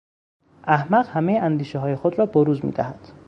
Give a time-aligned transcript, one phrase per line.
[0.63, 2.99] احمق همهی اندیشههای خود را بروز میدهد.